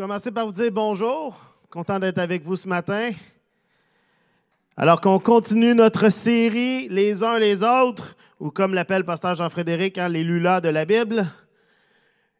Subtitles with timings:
[0.00, 1.38] commencer par vous dire bonjour.
[1.68, 3.10] Content d'être avec vous ce matin.
[4.74, 10.08] Alors qu'on continue notre série Les uns les autres, ou comme l'appelle Pasteur Jean-Frédéric, hein,
[10.08, 11.30] les lulas de la Bible.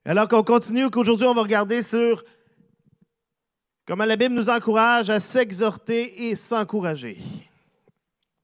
[0.06, 2.24] Alors qu'on continue, qu'aujourd'hui on va regarder sur
[3.86, 7.18] comment la Bible nous encourage à s'exhorter et s'encourager.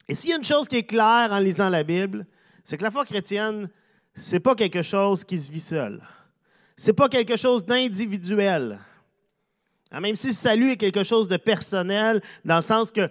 [0.09, 2.27] Et s'il y a une chose qui est claire en lisant la Bible,
[2.65, 3.71] c'est que la foi chrétienne,
[4.15, 6.03] c'est pas quelque chose qui se vit seul.
[6.77, 8.79] C'est pas quelque chose d'individuel.
[9.93, 13.09] Hein, même si le salut est quelque chose de personnel, dans le sens que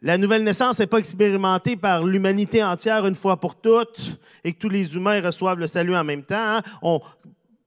[0.00, 4.58] la nouvelle naissance n'est pas expérimentée par l'humanité entière une fois pour toutes et que
[4.58, 6.60] tous les humains reçoivent le salut en même temps.
[6.82, 6.98] Hein.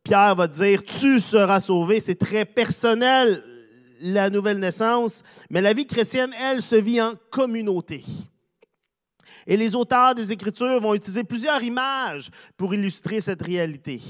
[0.03, 1.99] Pierre va dire, tu seras sauvé.
[1.99, 3.41] C'est très personnel,
[4.01, 8.03] la nouvelle naissance, mais la vie chrétienne, elle, se vit en communauté.
[9.47, 14.01] Et les auteurs des Écritures vont utiliser plusieurs images pour illustrer cette réalité.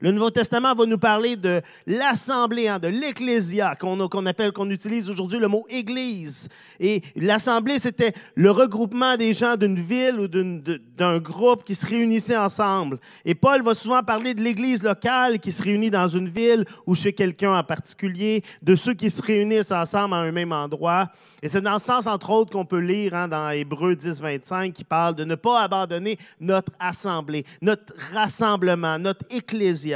[0.00, 5.10] Le Nouveau Testament va nous parler de l'assemblée, hein, de l'ecclésia, qu'on appelle, qu'on utilise
[5.10, 6.48] aujourd'hui le mot église.
[6.78, 12.36] Et l'assemblée, c'était le regroupement des gens d'une ville ou d'un groupe qui se réunissaient
[12.36, 13.00] ensemble.
[13.24, 16.94] Et Paul va souvent parler de l'église locale qui se réunit dans une ville ou
[16.94, 21.08] chez quelqu'un en particulier, de ceux qui se réunissent ensemble à un même endroit.
[21.42, 24.72] Et c'est dans ce sens, entre autres, qu'on peut lire hein, dans Hébreu 10, 25,
[24.72, 29.87] qui parle de ne pas abandonner notre assemblée, notre rassemblement, notre ecclésia.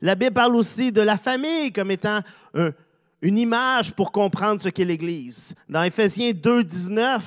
[0.00, 2.20] La Bible parle aussi de la famille comme étant
[3.22, 5.54] une image pour comprendre ce qu'est l'Église.
[5.68, 7.22] Dans Éphésiens 2, 19,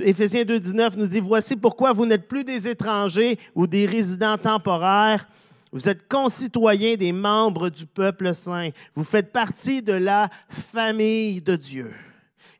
[0.00, 4.38] Éphésiens 2, 19 nous dit, Voici pourquoi vous n'êtes plus des étrangers ou des résidents
[4.38, 5.26] temporaires,
[5.72, 8.70] vous êtes concitoyens des membres du peuple saint.
[8.96, 11.92] Vous faites partie de la famille de Dieu.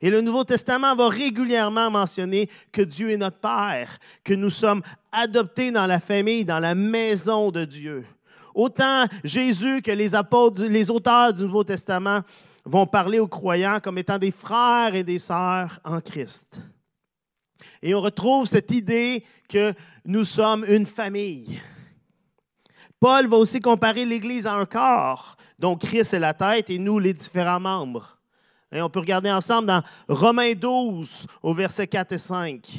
[0.01, 4.81] Et le Nouveau Testament va régulièrement mentionner que Dieu est notre Père, que nous sommes
[5.11, 8.05] adoptés dans la famille, dans la maison de Dieu.
[8.53, 12.21] Autant Jésus que les apôtres, les auteurs du Nouveau Testament
[12.65, 16.61] vont parler aux croyants comme étant des frères et des sœurs en Christ.
[17.81, 19.73] Et on retrouve cette idée que
[20.05, 21.61] nous sommes une famille.
[22.99, 26.99] Paul va aussi comparer l'Église à un corps, dont Christ est la tête et nous
[26.99, 28.19] les différents membres.
[28.71, 32.69] Et on peut regarder ensemble dans Romains 12 au verset 4 et 5.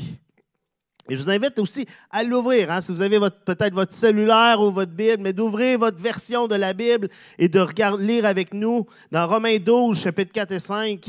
[1.13, 2.71] Et je vous invite aussi à l'ouvrir.
[2.71, 6.55] Hein, si vous avez peut-être votre cellulaire ou votre Bible, mais d'ouvrir votre version de
[6.55, 11.07] la Bible et de regarder, lire avec nous dans Romains 12, chapitre 4 et 5,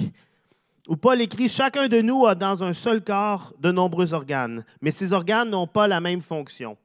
[0.90, 4.92] où Paul écrit Chacun de nous a dans un seul corps de nombreux organes, mais
[4.92, 6.76] ces organes n'ont pas la même fonction.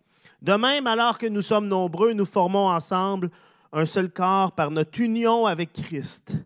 [0.40, 3.30] De même, alors que nous sommes nombreux, nous formons ensemble
[3.72, 6.36] un seul corps par notre union avec Christ.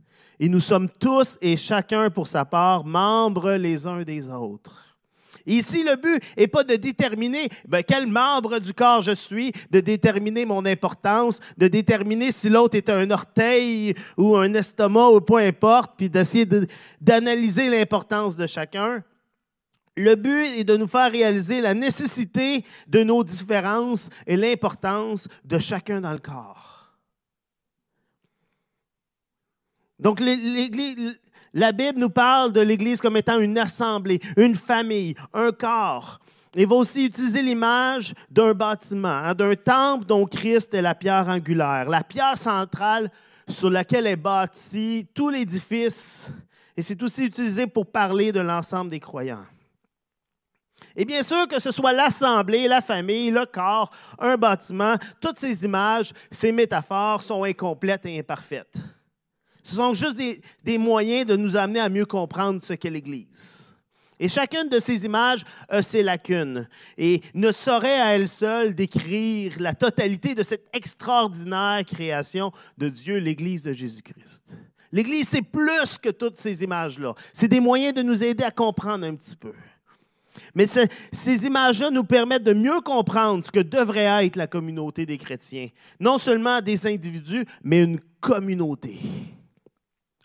[0.41, 4.92] Et nous sommes tous et chacun pour sa part membres les uns des autres.
[5.47, 9.81] Ici, le but n'est pas de déterminer ben, quel membre du corps je suis, de
[9.81, 15.37] déterminer mon importance, de déterminer si l'autre est un orteil ou un estomac ou peu
[15.37, 16.47] importe, puis d'essayer
[17.01, 19.03] d'analyser l'importance de chacun.
[19.97, 25.59] Le but est de nous faire réaliser la nécessité de nos différences et l'importance de
[25.59, 26.73] chacun dans le corps.
[29.99, 30.19] Donc,
[31.55, 36.19] la Bible nous parle de l'Église comme étant une assemblée, une famille, un corps.
[36.55, 41.29] Il va aussi utiliser l'image d'un bâtiment, hein, d'un temple dont Christ est la pierre
[41.29, 43.11] angulaire, la pierre centrale
[43.49, 46.31] sur laquelle est bâti tout l'édifice.
[46.77, 49.47] Et c'est aussi utilisé pour parler de l'ensemble des croyants.
[50.95, 55.65] Et bien sûr, que ce soit l'assemblée, la famille, le corps, un bâtiment, toutes ces
[55.65, 58.79] images, ces métaphores sont incomplètes et imparfaites.
[59.63, 60.21] Ce sont juste
[60.65, 63.77] des, moyens de nous amener à mieux comprendre ce qu'est l'Église.
[64.19, 69.55] Et chacune de ces images a ses lacunes et ne saurait à elle seule décrire
[69.59, 74.59] la totalité de cette extraordinaire création de Dieu, l'Église de Jésus-Christ.
[74.93, 77.15] L'Église, c'est plus que toutes ces images-là.
[77.33, 79.55] C'est des moyens de nous aider à comprendre un petit peu.
[80.55, 85.19] Mais ces images-là nous permettent de mieux comprendre ce que devrait être la communauté des
[85.19, 85.69] chrétiens.
[85.99, 88.99] Non seulement des individus, mais une communauté.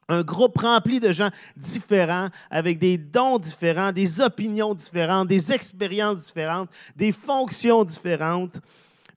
[0.10, 6.26] Un groupe rempli de gens différents, avec des dons différents, des opinions différentes, des expériences
[6.26, 8.60] différentes, des fonctions différentes.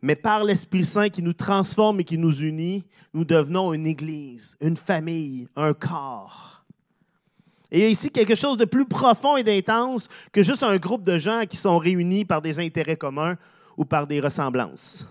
[0.02, 2.84] Mais par l'Esprit Saint qui nous transforme et qui nous unit,
[3.14, 6.64] nous devenons une Église, une famille, un corps.
[7.70, 10.76] Et il y a ici quelque chose de plus profond et d'intense que juste un
[10.78, 13.36] groupe de gens qui sont réunis par des intérêts communs
[13.76, 15.06] ou par des ressemblances.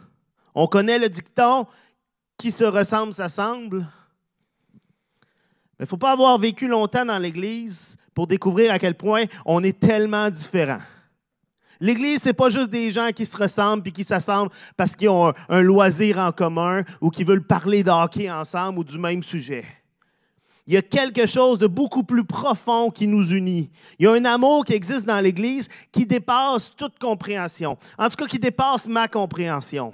[0.54, 1.68] On connaît le dicton
[2.38, 3.88] qui se ressemble s'assemble.
[5.80, 9.26] Mais il ne faut pas avoir vécu longtemps dans l'Église pour découvrir à quel point
[9.46, 10.82] on est tellement différents.
[11.80, 15.08] L'Église, ce n'est pas juste des gens qui se ressemblent puis qui s'assemblent parce qu'ils
[15.08, 19.64] ont un, loisir en commun ou qui veulent parler d'hockey ensemble ou du même sujet.
[20.68, 23.72] Il y a quelque chose de beaucoup plus profond qui nous unit.
[23.98, 27.78] Il y a un amour qui existe dans l'Église qui dépasse toute compréhension.
[27.98, 29.94] En tout cas, qui dépasse ma compréhension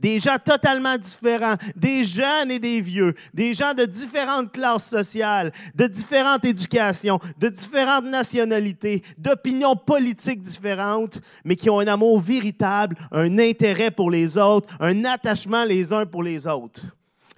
[0.00, 5.52] des gens totalement différents, des jeunes et des vieux, des gens de différentes classes sociales,
[5.74, 12.96] de différentes éducations, de différentes nationalités, d'opinions politiques différentes, mais qui ont un amour véritable,
[13.12, 16.82] un intérêt pour les autres, un attachement les uns pour les autres.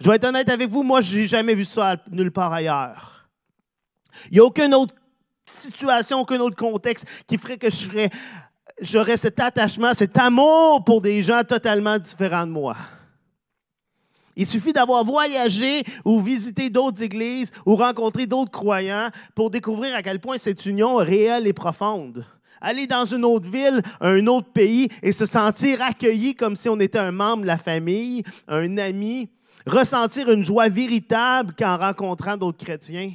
[0.00, 3.28] Je vais être honnête avec vous, moi, je n'ai jamais vu ça nulle part ailleurs.
[4.30, 4.94] Il n'y a aucune autre
[5.44, 8.10] situation, aucun autre contexte qui ferait que je serais
[8.80, 12.76] j'aurais cet attachement, cet amour pour des gens totalement différents de moi.
[14.34, 20.02] Il suffit d'avoir voyagé ou visité d'autres églises ou rencontré d'autres croyants pour découvrir à
[20.02, 22.24] quel point cette union est réelle et profonde.
[22.60, 26.80] Aller dans une autre ville, un autre pays et se sentir accueilli comme si on
[26.80, 29.28] était un membre de la famille, un ami,
[29.66, 33.12] ressentir une joie véritable qu'en rencontrant d'autres chrétiens.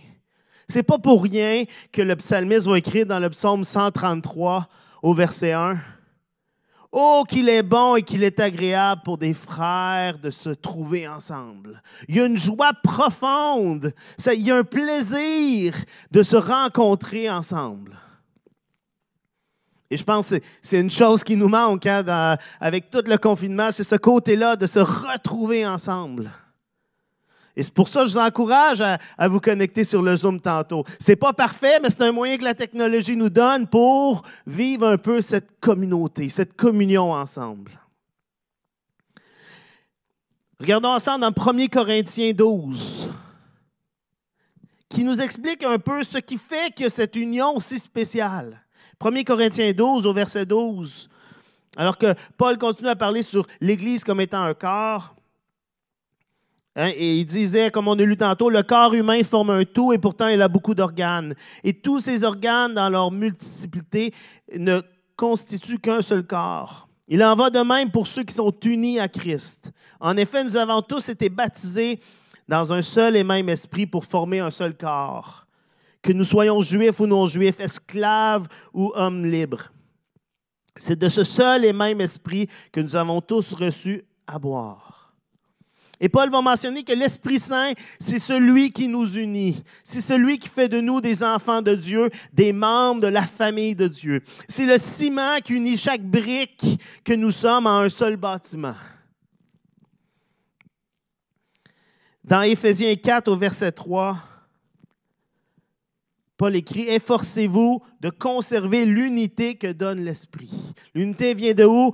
[0.70, 1.64] C'est pas pour rien
[1.94, 4.68] que le psalmiste va écrire dans le psaume 133
[5.02, 5.78] au verset 1.
[6.92, 11.82] Oh, qu'il est bon et qu'il est agréable pour des frères de se trouver ensemble.
[12.08, 13.94] Il y a une joie profonde,
[14.34, 15.76] il y a un plaisir
[16.12, 17.98] de se rencontrer ensemble.
[19.90, 23.72] Et je pense que c'est une chose qui nous manque hein, avec tout le confinement,
[23.72, 26.32] c'est ce côté-là de se retrouver ensemble.
[27.58, 30.84] Et c'est pour ça que je vous encourage à, vous connecter sur le Zoom tantôt.
[31.00, 34.88] Ce n'est pas parfait, mais c'est un moyen que la technologie nous donne pour vivre
[34.88, 37.72] un peu cette communauté, cette communion ensemble.
[40.60, 43.10] Regardons ensemble dans 1 Corinthiens 12,
[44.88, 48.62] qui nous explique un peu ce qui fait que cette union si spéciale.
[49.04, 51.10] 1 Corinthiens 12 au verset 12.
[51.76, 55.16] Alors que Paul continue à parler sur l'Église comme étant un corps,
[56.80, 59.94] Hein, et il disait, comme on a lu tantôt, le corps humain forme un tout
[59.94, 61.34] et pourtant il a beaucoup d'organes.
[61.64, 64.14] Et tous ces organes, dans leur multiplicité,
[64.56, 64.82] ne
[65.16, 66.88] constituent qu'un seul corps.
[67.08, 69.72] Il en va de même pour ceux qui sont unis à Christ.
[70.00, 72.00] En effet, nous avons tous été baptisés
[72.48, 75.48] dans un seul et même esprit pour former un seul corps.
[76.04, 79.72] Que nous soyons juifs ou non-juifs, esclaves ou hommes libres.
[80.76, 84.87] C'est de ce seul et même esprit que nous avons tous reçu à boire.
[86.00, 89.64] Et Paul va mentionner que l'Esprit Saint, c'est celui qui nous unit.
[89.84, 93.76] C'est celui qui fait de nous des enfants de Dieu, des membres de la famille
[93.76, 94.22] de Dieu.
[94.48, 98.76] C'est le ciment qui unit chaque brique que nous sommes en un seul bâtiment.
[102.24, 104.18] Dans Éphésiens 4 au verset 3,
[106.38, 110.52] Paul écrit, efforcez-vous de conserver l'unité que donne l'Esprit.
[110.94, 111.94] L'unité vient de où?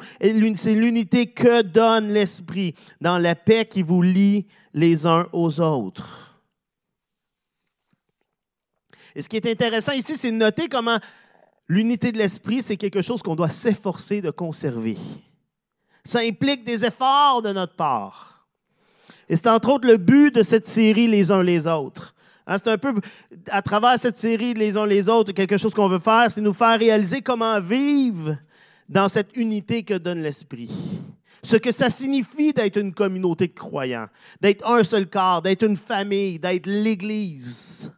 [0.55, 6.41] C'est l'unité que donne l'Esprit, dans la paix qui vous lie les uns aux autres.
[9.15, 10.99] Et ce qui est intéressant ici, c'est de noter comment
[11.69, 14.97] l'unité de l'Esprit, c'est quelque chose qu'on doit s'efforcer de conserver.
[16.03, 18.45] Ça implique des efforts de notre part.
[19.29, 22.12] Et c'est entre autres le but de cette série Les uns les autres.
[22.45, 22.93] Hein, c'est un peu
[23.49, 26.53] à travers cette série les uns les autres, quelque chose qu'on veut faire, c'est nous
[26.53, 28.37] faire réaliser comment vivre
[28.89, 30.71] dans cette unité que donne l'Esprit.
[31.41, 34.07] Ce que ça signifie d'être une communauté de croyants,
[34.41, 37.91] d'être un seul corps, d'être une famille, d'être l'Église.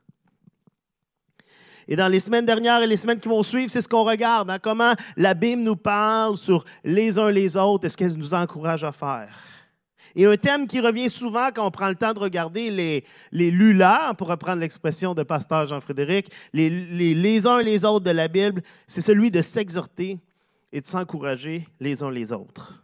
[1.87, 4.49] Et dans les semaines dernières et les semaines qui vont suivre, c'est ce qu'on regarde,
[4.49, 8.33] hein, comment la Bible nous parle sur les uns les autres et ce qu'elle nous
[8.33, 9.35] encourage à faire.
[10.15, 13.51] Et un thème qui revient souvent quand on prend le temps de regarder les, les
[13.51, 18.27] lulas, pour reprendre l'expression de pasteur Jean-Frédéric, les, les, les uns les autres de la
[18.27, 20.19] Bible, c'est celui de s'exhorter
[20.71, 22.83] et de s'encourager les uns les autres.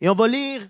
[0.00, 0.68] Et on va lire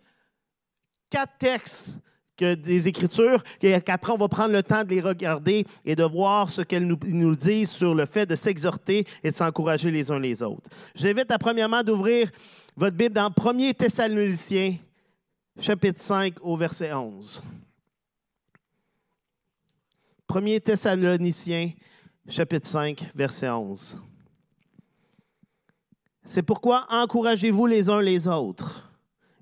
[1.11, 1.99] quatre textes
[2.38, 6.62] des Écritures, qu'après on va prendre le temps de les regarder et de voir ce
[6.62, 10.42] qu'elles nous, nous disent sur le fait de s'exhorter et de s'encourager les uns les
[10.42, 10.70] autres.
[10.94, 12.30] J'invite à premièrement d'ouvrir
[12.76, 14.76] votre Bible dans 1er Thessaloniciens,
[15.59, 17.43] chapitre 5 au verset 11.
[20.29, 21.71] 1 Thessaloniciens,
[22.29, 23.99] chapitre 5, verset 11.
[26.25, 28.91] C'est pourquoi encouragez-vous les uns les autres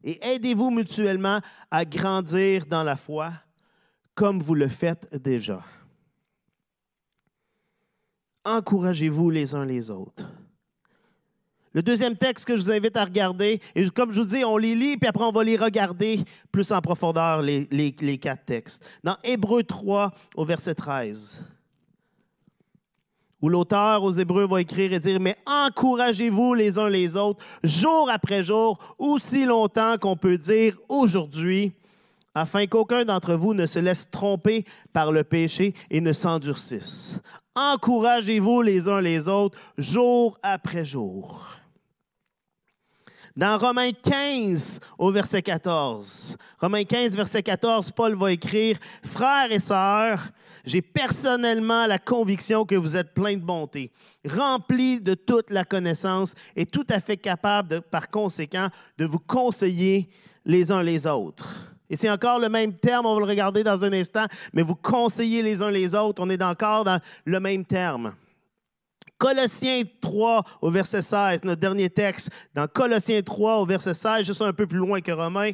[0.05, 3.33] et aidez-vous mutuellement à grandir dans la foi
[4.15, 5.63] comme vous le faites déjà.
[8.45, 10.31] Encouragez-vous les uns les autres.
[11.77, 14.57] Le deuxième texte que je vous invite à regarder, et comme je vous dis, on
[14.57, 18.83] les lit, puis après on va les regarder plus en profondeur, les, quatre textes.
[19.05, 21.45] Dans Hébreu 3 au verset 13,
[23.43, 28.09] où l'auteur aux Hébreux va écrire et dire, mais encouragez-vous les uns les autres, jour
[28.11, 31.75] après jour, aussi longtemps qu'on peut dire aujourd'hui,
[32.35, 34.65] afin qu'aucun d'entre vous ne se laisse tromper
[34.95, 37.21] par le péché et ne s'endurcisse.
[37.55, 41.57] Encouragez-vous les uns les autres, jour après jour.
[43.37, 49.59] Dans Romains 15 au verset 14, Romains 15 verset 14, Paul va écrire, Frères et
[49.59, 50.31] sœurs,
[50.65, 53.93] j'ai personnellement la conviction que vous êtes pleins de bonté,
[54.27, 60.09] remplis de toute la connaissance et tout à fait capables, par conséquent, de vous conseiller
[60.47, 61.77] les uns les autres.
[61.91, 64.25] Et c'est encore le même terme, on va le regarder dans un instant,
[64.55, 68.15] mais vous conseillez les uns les autres, on est encore dans le même terme.
[69.19, 74.43] Colossiens 3 au verset 16, notre dernier texte, dans Colossiens 3 au verset 16, juste
[74.43, 75.53] un peu plus loin que Romains.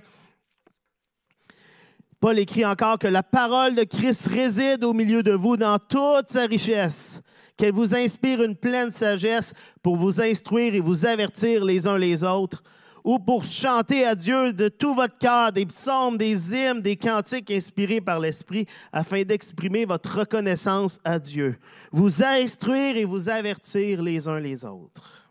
[2.21, 6.29] Paul écrit encore que la parole de Christ réside au milieu de vous dans toute
[6.29, 7.21] sa richesse,
[7.57, 12.23] qu'elle vous inspire une pleine sagesse pour vous instruire et vous avertir les uns les
[12.25, 12.63] autres
[13.05, 17.51] ou pour chanter à Dieu de tout votre cœur des psaumes, des hymnes, des cantiques
[17.51, 21.59] inspirés par l'Esprit, afin d'exprimer votre reconnaissance à Dieu,
[21.91, 25.29] vous instruire et vous avertir les uns les autres.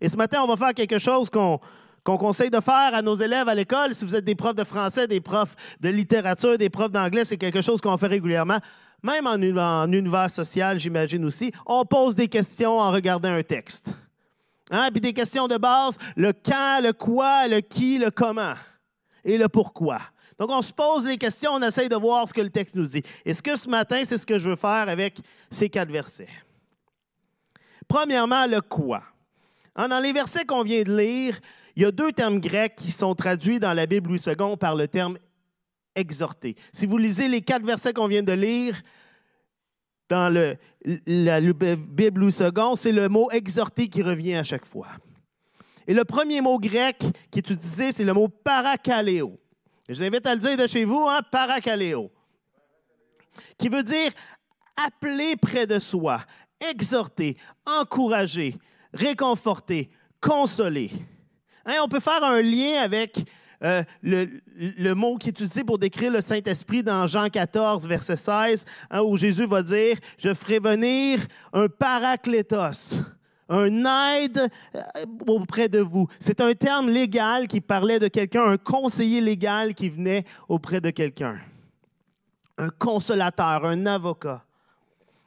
[0.00, 1.60] Et ce matin, on va faire quelque chose qu'on
[2.04, 3.94] conseille de faire à nos élèves à l'école.
[3.94, 7.38] Si vous êtes des profs de français, des profs de littérature, des profs d'anglais, c'est
[7.38, 8.58] quelque chose qu'on fait régulièrement.
[9.02, 13.92] Même en, en univers social, j'imagine aussi, on pose des questions en regardant un texte.
[14.70, 14.90] Hein?
[14.90, 18.54] Puis des questions de base, le quand, le quoi, le qui, le comment
[19.24, 20.00] et le pourquoi.
[20.38, 22.86] Donc, on se pose les questions, on essaye de voir ce que le texte nous
[22.86, 23.02] dit.
[23.24, 25.18] Est-ce que ce matin, c'est ce que je veux faire avec
[25.50, 26.28] ces quatre versets?
[27.88, 29.02] Premièrement, le quoi.
[29.74, 31.38] Hein, dans les versets qu'on vient de lire,
[31.74, 34.74] il y a deux termes grecs qui sont traduits dans la Bible Louis II par
[34.74, 35.18] le terme
[35.94, 36.56] exhorter.
[36.72, 38.80] Si vous lisez les quatre versets qu'on vient de lire,
[40.08, 40.56] dans
[41.06, 44.88] la Bible ou second, c'est le mot exhorter qui revient à chaque fois.
[45.86, 49.38] Et le premier mot grec qui est utilisé, c'est le mot parakaleo.
[49.88, 52.10] Je vous invite à le dire de chez vous, hein, parakaleo,
[53.56, 54.10] qui veut dire
[54.84, 56.20] appeler près de soi,
[56.70, 58.56] exhorter, encourager,
[58.92, 60.90] réconforter, consoler.
[61.64, 63.24] Hein, on peut faire un lien avec
[63.62, 68.64] euh, le, mot qui est utilisé pour décrire le Saint-Esprit dans Jean 14, verset 16,
[68.90, 71.20] hein, où Jésus va dire, je ferai venir
[71.52, 73.00] un paraclétos,
[73.48, 73.84] un
[74.14, 74.80] aide euh,
[75.26, 76.06] auprès de vous.
[76.18, 80.90] C'est un terme légal qui parlait de quelqu'un, un conseiller légal qui venait auprès de
[80.90, 81.38] quelqu'un.
[82.58, 84.42] Un consolateur, un avocat.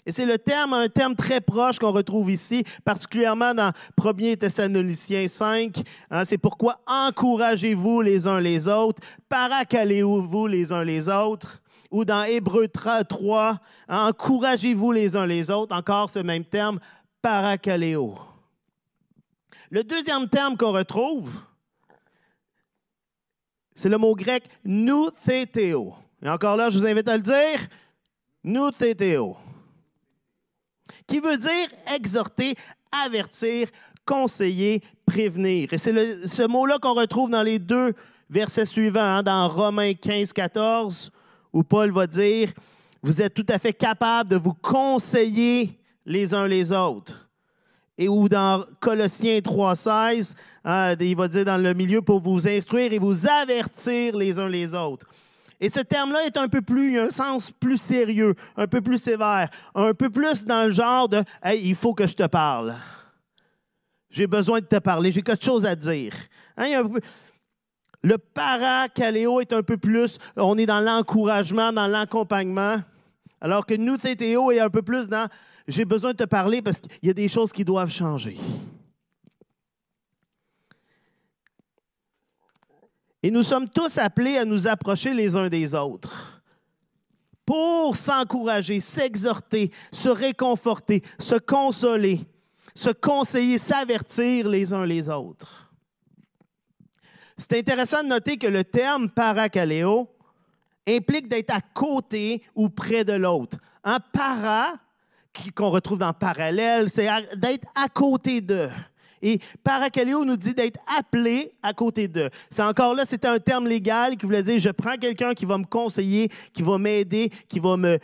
[0.09, 3.71] Et c'est le terme, un terme très proche qu'on retrouve ici, particulièrement dans
[4.03, 5.83] 1 Thessaloniciens 5.
[6.09, 11.61] Hein, c'est pourquoi encouragez-vous les uns les autres, paracalez-vous les uns les autres.
[11.91, 16.79] Ou dans Hébreu 3, encouragez-vous les uns les autres, encore ce même terme,
[17.21, 18.17] paracaléo.
[19.69, 21.39] Le deuxième terme qu'on retrouve,
[23.75, 25.93] c'est le mot grec nouthétéo.
[26.23, 27.67] Et encore là, je vous invite à le dire,
[28.43, 29.37] nouthétéo
[31.07, 32.55] qui veut dire exhorter,
[33.05, 33.67] avertir,
[34.05, 35.73] conseiller, prévenir.
[35.73, 37.93] Et c'est ce mot-là qu'on retrouve dans les deux
[38.29, 41.11] versets suivants, hein, dans Romains 15, 14,
[41.53, 42.51] où Paul va dire,
[43.01, 47.29] vous êtes tout à fait capable de vous conseiller les uns les autres.
[47.97, 52.47] Et où dans Colossiens 3, 16, hein, il va dire dans le milieu pour vous
[52.47, 55.05] instruire et vous avertir les uns les autres.
[55.61, 58.81] Et ce terme-là est un peu plus, il a un sens plus sérieux, un peu
[58.81, 62.27] plus sévère, un peu plus dans le genre de Hey, il faut que je te
[62.27, 62.75] parle.
[64.09, 66.13] J'ai besoin de te parler, j'ai quelque chose à dire.
[66.57, 66.83] Hein,
[68.01, 72.77] le paracaléo est un peu plus, on est dans l'encouragement, dans l'accompagnement,
[73.41, 75.27] alors que nous, TTO est un peu plus dans
[75.69, 78.37] j'ai besoin de te parler parce qu'il y a des choses qui doivent changer.
[83.21, 86.41] Et nous sommes tous appelés à nous approcher les uns des autres
[87.45, 92.21] pour s'encourager, s'exhorter, se réconforter, se consoler,
[92.75, 95.71] se conseiller, s'avertir les uns les autres.
[97.37, 100.07] C'est intéressant de noter que le terme paracaléo
[100.87, 103.57] implique d'être à côté ou près de l'autre.
[103.83, 104.73] Un para,
[105.55, 108.69] qu'on retrouve dans parallèle, c'est d'être à côté d'eux.
[109.21, 112.29] Et parakaleo nous dit d'être appelé à côté d'eux.
[112.49, 115.57] C'est encore là, c'était un terme légal qui voulait dire je prends quelqu'un qui va
[115.57, 117.99] me conseiller, qui va m'aider, qui va me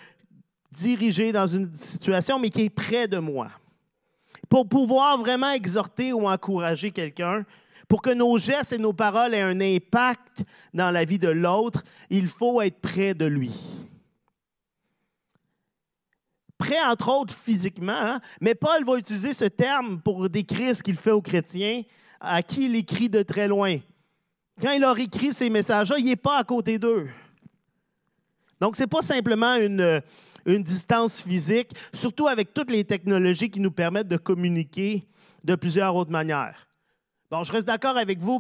[0.72, 3.48] diriger dans une situation, mais qui est près de moi.
[4.50, 7.46] Pour pouvoir vraiment exhorter ou encourager quelqu'un,
[7.88, 10.44] pour que nos gestes et nos paroles aient un impact
[10.74, 13.52] dans la vie de l'autre, il faut être près de lui.
[16.58, 20.96] Prêt entre autres physiquement, hein, mais Paul va utiliser ce terme pour décrire ce qu'il
[20.96, 21.84] fait aux chrétiens
[22.20, 23.78] à qui il écrit de très loin.
[24.62, 27.08] Quand il leur écrit ces messages-là, il n'est pas à côté d'eux.
[28.62, 30.02] Donc, ce n'est pas simplement une,
[30.46, 35.06] une distance physique, surtout avec toutes les technologies qui nous permettent de communiquer
[35.44, 36.68] de plusieurs autres manières.
[37.30, 38.40] Bon, je reste d'accord avec vous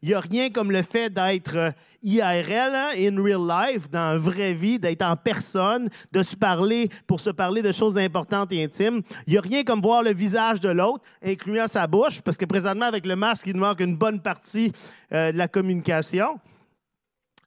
[0.00, 1.70] qu'il n'y a rien comme le fait d'être euh,
[2.02, 6.88] IRL, hein, in real life, dans la vraie vie, d'être en personne, de se parler
[7.06, 9.02] pour se parler de choses importantes et intimes.
[9.26, 12.46] Il n'y a rien comme voir le visage de l'autre, incluant sa bouche, parce que
[12.46, 14.72] présentement, avec le masque, il nous manque une bonne partie
[15.12, 16.40] euh, de la communication.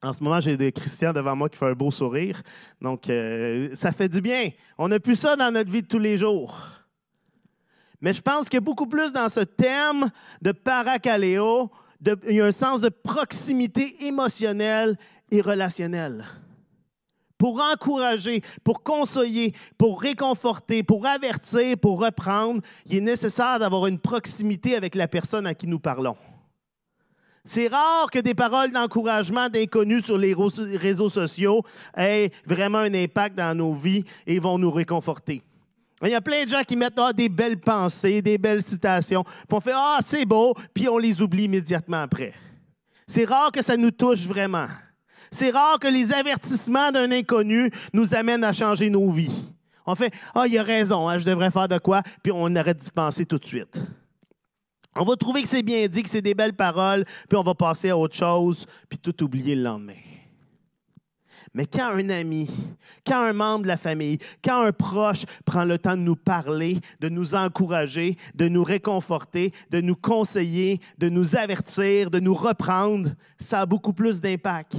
[0.00, 2.42] En ce moment, j'ai des Christians devant moi qui font un beau sourire.
[2.80, 4.50] Donc, euh, ça fait du bien.
[4.78, 6.56] On n'a plus ça dans notre vie de tous les jours.
[8.00, 10.10] Mais je pense que beaucoup plus dans ce terme
[10.42, 11.70] de paracaléo,
[12.26, 14.96] il y a un sens de proximité émotionnelle
[15.30, 16.24] et relationnelle.
[17.38, 23.98] Pour encourager, pour conseiller, pour réconforter, pour avertir, pour reprendre, il est nécessaire d'avoir une
[23.98, 26.16] proximité avec la personne à qui nous parlons.
[27.44, 31.62] C'est rare que des paroles d'encouragement d'inconnus sur les réseaux sociaux
[31.94, 35.42] aient vraiment un impact dans nos vies et vont nous réconforter.
[36.02, 39.22] Il y a plein de gens qui mettent ah, des belles pensées, des belles citations,
[39.22, 42.34] puis on fait Ah, c'est beau, puis on les oublie immédiatement après.
[43.06, 44.66] C'est rare que ça nous touche vraiment.
[45.30, 49.52] C'est rare que les avertissements d'un inconnu nous amènent à changer nos vies.
[49.86, 52.78] On fait Ah, il a raison, hein, je devrais faire de quoi, puis on arrête
[52.78, 53.80] d'y penser tout de suite.
[54.96, 57.54] On va trouver que c'est bien dit, que c'est des belles paroles, puis on va
[57.54, 59.94] passer à autre chose, puis tout oublier le lendemain.
[61.54, 62.50] Mais quand un ami,
[63.06, 66.80] quand un membre de la famille, quand un proche prend le temps de nous parler,
[66.98, 73.10] de nous encourager, de nous réconforter, de nous conseiller, de nous avertir, de nous reprendre,
[73.38, 74.76] ça a beaucoup plus d'impact.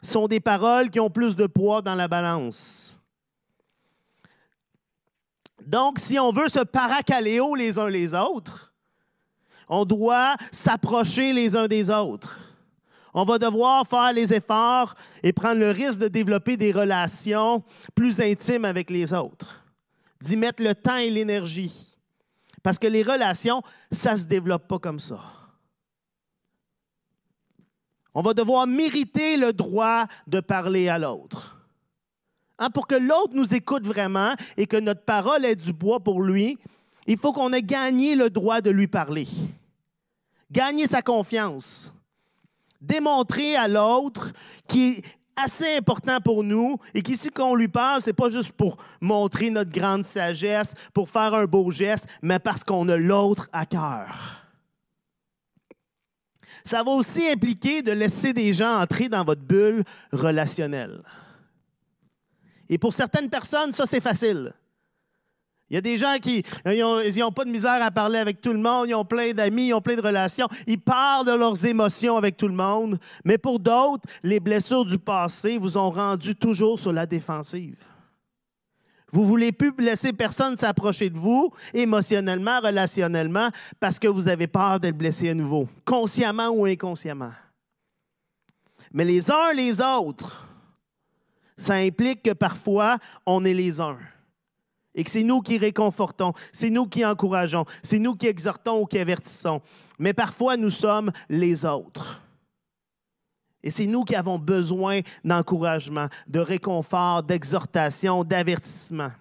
[0.00, 2.96] Ce sont des paroles qui ont plus de poids dans la balance.
[5.66, 8.72] Donc, si on veut se paracaléo les uns les autres,
[9.68, 12.38] on doit s'approcher les uns des autres.
[13.14, 17.62] On va devoir faire les efforts et prendre le risque de développer des relations
[17.94, 19.62] plus intimes avec les autres,
[20.22, 21.96] d'y mettre le temps et l'énergie.
[22.62, 25.20] Parce que les relations, ça ne se développe pas comme ça.
[28.14, 31.58] On va devoir mériter le droit de parler à l'autre.
[32.58, 36.22] Hein, pour que l'autre nous écoute vraiment et que notre parole ait du bois pour
[36.22, 36.58] lui,
[37.06, 39.26] il faut qu'on ait gagné le droit de lui parler.
[40.50, 41.92] Gagner sa confiance
[42.82, 44.32] démontrer à l'autre
[44.68, 45.02] qui est
[45.36, 49.50] assez important pour nous et qu'ici qu'on lui parle, ce n'est pas juste pour montrer
[49.50, 54.42] notre grande sagesse, pour faire un beau geste, mais parce qu'on a l'autre à cœur.
[56.64, 61.02] Ça va aussi impliquer de laisser des gens entrer dans votre bulle relationnelle.
[62.68, 64.52] Et pour certaines personnes, ça, c'est facile.
[65.72, 68.58] Il y a des gens qui n'ont pas de misère à parler avec tout le
[68.58, 72.18] monde, ils ont plein d'amis, ils ont plein de relations, ils parlent de leurs émotions
[72.18, 72.98] avec tout le monde.
[73.24, 77.78] Mais pour d'autres, les blessures du passé vous ont rendu toujours sur la défensive.
[79.12, 83.48] Vous ne voulez plus laisser personne s'approcher de vous émotionnellement, relationnellement,
[83.80, 87.32] parce que vous avez peur d'être blessé à nouveau, consciemment ou inconsciemment.
[88.92, 90.46] Mais les uns les autres,
[91.56, 93.96] ça implique que parfois, on est les uns.
[94.94, 98.86] Et que c'est nous qui réconfortons, c'est nous qui encourageons, c'est nous qui exhortons ou
[98.86, 99.62] qui avertissons.
[99.98, 102.20] Mais parfois, nous sommes les autres.
[103.62, 109.12] Et c'est nous qui avons besoin d'encouragement, de réconfort, d'exhortation, d'avertissement.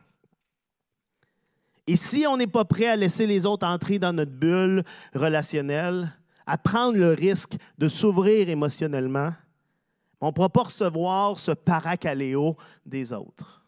[1.88, 6.12] Et si on n'est pas prêt à laisser les autres entrer dans notre bulle relationnelle,
[6.46, 9.32] à prendre le risque de s'ouvrir émotionnellement,
[10.20, 12.56] on ne pourra pas recevoir ce paracaléo
[12.86, 13.61] des autres.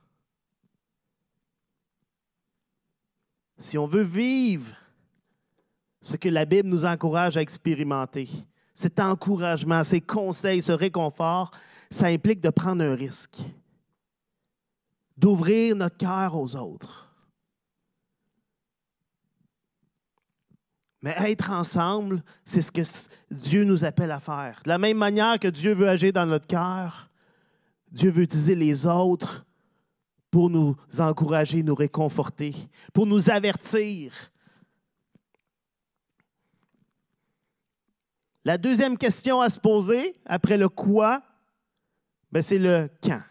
[3.63, 4.75] Si on veut vivre
[6.01, 8.27] ce que la Bible nous encourage à expérimenter,
[8.73, 11.51] cet encouragement, ces conseils, ce réconfort,
[11.89, 13.37] ça implique de prendre un risque,
[15.15, 17.09] d'ouvrir notre cœur aux autres.
[21.01, 22.81] Mais être ensemble, c'est ce que
[23.31, 24.59] Dieu nous appelle à faire.
[24.65, 27.09] De la même manière que Dieu veut agir dans notre cœur,
[27.91, 29.45] Dieu veut utiliser les autres
[30.33, 32.55] pour nous encourager, nous réconforter,
[32.91, 34.11] pour nous avertir.
[38.43, 41.21] La deuxième question à se poser après le quoi,
[42.31, 43.21] ben, c'est le quand.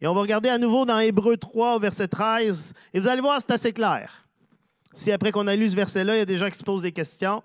[0.00, 3.38] Et on va regarder à nouveau dans Hébreu 3, verset 13, et vous allez voir,
[3.38, 4.26] c'est assez clair.
[4.94, 6.84] Si après qu'on a lu ce verset-là, il y a des gens qui se posent
[6.84, 7.42] des questions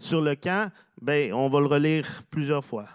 [0.00, 0.68] sur le quand,
[1.00, 2.88] ben, on va le relire plusieurs fois.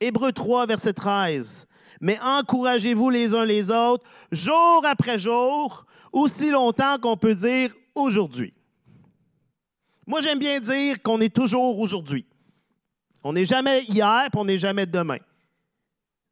[0.00, 1.68] Hébreu 3, verset 13.
[2.00, 8.54] Mais encouragez-vous les uns les autres, jour après jour, aussi longtemps qu'on peut dire aujourd'hui.
[10.06, 12.24] Moi, j'aime bien dire qu'on est toujours aujourd'hui.
[13.22, 15.18] On n'est jamais hier, puis on n'est jamais demain.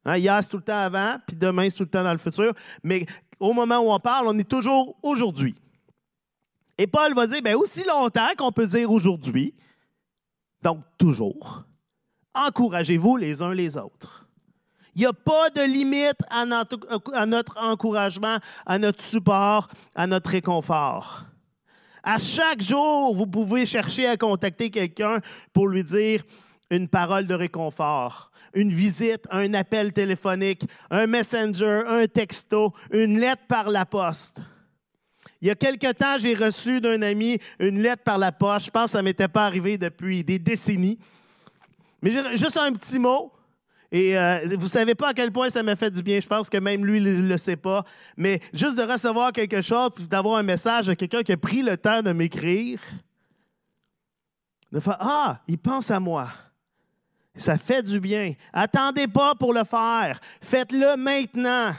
[0.05, 2.17] Hein, hier, c'est tout le temps avant, puis demain, c'est tout le temps dans le
[2.17, 2.53] futur.
[2.81, 3.05] Mais
[3.39, 5.55] au moment où on parle, on est toujours aujourd'hui.
[6.77, 9.53] Et Paul va dire, bien, aussi longtemps qu'on peut dire aujourd'hui,
[10.61, 11.63] donc toujours,
[12.33, 14.26] encouragez-vous les uns les autres.
[14.97, 21.23] Il n'y a pas de limite à notre, encouragement, à notre support, à notre réconfort.
[22.01, 25.19] À chaque jour, vous pouvez chercher à contacter quelqu'un
[25.53, 26.23] pour lui dire
[26.71, 33.43] une parole de réconfort, une visite, un appel téléphonique, un messenger, un texto, une lettre
[33.47, 34.41] par la poste.
[35.43, 38.65] Il y a quelque temps, j'ai reçu d'un ami une lettre par la poste.
[38.65, 40.97] Je pense que ça ne m'était pas arrivé depuis des décennies.
[42.01, 43.31] Mais juste un petit mot.
[43.91, 46.19] Et euh, vous savez pas à quel point ça m'a fait du bien.
[46.19, 47.83] Je pense que même lui ne le, sait pas.
[48.17, 51.77] Mais juste de recevoir quelque chose, d'avoir un message de quelqu'un qui a pris le
[51.77, 52.79] temps de m'écrire,
[54.71, 56.29] de faire Ah, il pense à moi.
[57.35, 58.33] Ça fait du bien.
[58.51, 60.19] Attendez pas pour le faire.
[60.41, 61.71] Faites-le maintenant.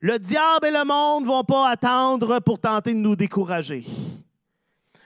[0.00, 3.84] Le diable et le monde ne vont pas attendre pour tenter de nous décourager.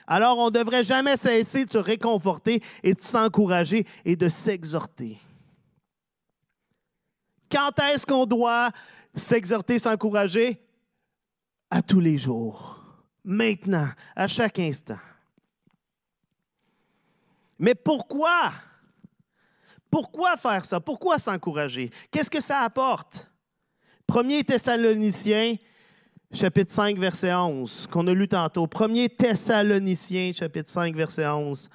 [0.07, 5.19] Alors, on ne devrait jamais cesser de se réconforter et de s'encourager et de s'exhorter.
[7.53, 8.71] Quand est-ce qu'on doit
[9.13, 10.59] s'exhorter, s'encourager?
[11.69, 12.83] À tous les jours.
[13.23, 14.97] Maintenant, à chaque instant.
[17.59, 18.51] Mais pourquoi?
[19.91, 20.79] Pourquoi faire ça?
[20.79, 21.91] Pourquoi s'encourager?
[22.09, 23.29] Qu'est-ce que ça apporte?
[24.07, 25.55] Premier Thessaloniciens,
[26.33, 28.65] chapitre 5, verset 11, qu'on a lu tantôt.
[28.65, 31.69] Premier Thessaloniciens, chapitre 5, verset 11.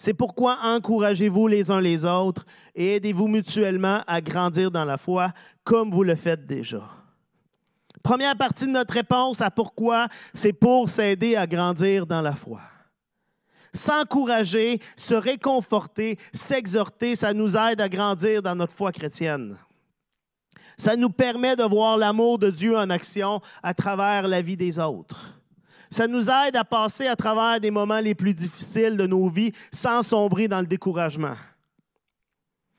[0.00, 5.32] C'est pourquoi encouragez-vous les uns les autres et aidez-vous mutuellement à grandir dans la foi
[5.64, 6.84] comme vous le faites déjà.
[8.04, 12.60] Première partie de notre réponse à pourquoi, c'est pour s'aider à grandir dans la foi.
[13.74, 19.56] S'encourager, se réconforter, s'exhorter, ça nous aide à grandir dans notre foi chrétienne.
[20.76, 24.78] Ça nous permet de voir l'amour de Dieu en action à travers la vie des
[24.78, 25.37] autres.
[25.90, 29.52] Ça nous aide à passer à travers des moments les plus difficiles de nos vies
[29.72, 31.34] sans sombrer dans le découragement.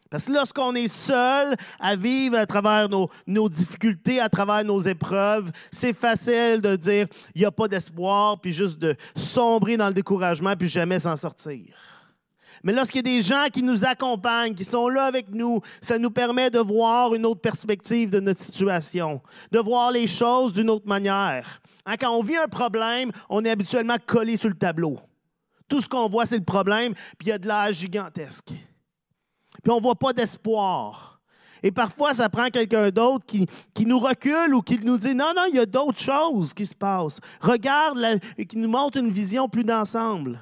[0.10, 5.52] Parce que lorsqu'on est seul à vivre à travers nos, difficultés, à travers nos épreuves,
[5.72, 9.94] c'est facile de dire il n'y a pas d'espoir, puis juste de sombrer dans le
[9.94, 11.66] découragement, puis jamais s'en sortir.
[12.64, 15.98] Mais lorsqu'il y a des gens qui nous accompagnent, qui sont là avec nous, ça
[15.98, 20.70] nous permet de voir une autre perspective de notre situation, de voir les choses d'une
[20.70, 21.62] autre manière.
[21.86, 24.98] Hein, quand on vit un problème, on est habituellement collé sur le tableau.
[25.68, 28.48] Tout ce qu'on voit, c'est le problème, puis il y a de l'âge gigantesque.
[28.48, 31.20] Puis on ne voit pas d'espoir.
[31.62, 35.34] Et parfois, ça prend quelqu'un d'autre qui, qui, nous recule ou qui nous dit non,
[35.36, 37.20] non, il y a d'autres choses qui se passent.
[37.42, 40.40] Regarde qui nous montre une vision plus d'ensemble.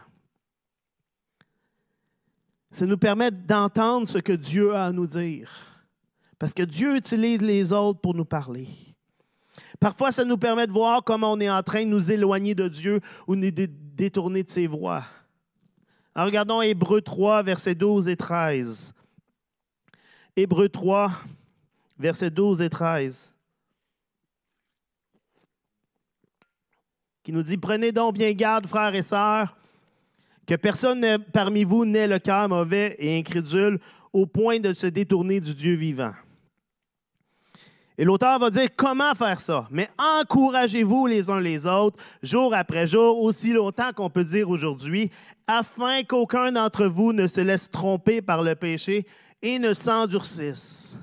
[2.78, 5.50] Ça nous permet d'entendre ce que Dieu a à nous dire.
[6.38, 8.68] Parce que Dieu utilise les autres pour nous parler.
[9.80, 12.68] Parfois, ça nous permet de voir comment on est en train de nous éloigner de
[12.68, 15.04] Dieu ou de détourner de ses voies.
[16.14, 18.94] Alors, regardons Hébreu 3, versets 12 et 13.
[20.36, 21.12] Hébreu 3,
[21.98, 23.34] versets 12 et 13.
[27.24, 29.58] Qui nous dit Prenez donc bien garde, frères et sœurs,
[30.48, 33.80] que personne parmi vous n'ait le cœur mauvais et incrédule
[34.14, 36.14] au point de se détourner du Dieu vivant.
[37.98, 39.68] Et l'auteur va dire comment faire ça.
[39.72, 45.12] Mais encouragez-vous les uns les autres, jour après jour, aussi longtemps qu'on peut dire aujourd'hui,
[45.48, 49.06] afin qu'aucun d'entre vous ne se laisse tromper par le péché
[49.42, 50.98] et ne s'endurcisse.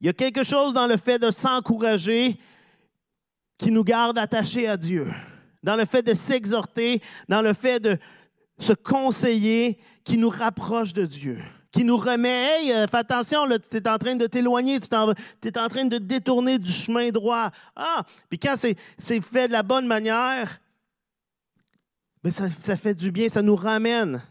[0.00, 2.38] Il y a quelque chose dans le fait de s'encourager
[3.56, 5.06] qui nous garde attachés à Dieu
[5.64, 7.98] dans le fait de s'exhorter, dans le fait de
[8.58, 11.38] se conseiller qui nous rapproche de Dieu,
[11.72, 15.58] qui nous remet, hey, euh, fais attention, tu es en train de t'éloigner, tu es
[15.58, 17.50] en train de détourner du chemin droit.
[17.74, 20.60] Ah, puis quand c'est fait de la bonne manière,
[22.22, 24.22] mais ben, ça, ça fait du bien, ça nous ramène.